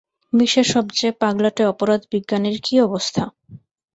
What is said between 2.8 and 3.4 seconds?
অবস্থা?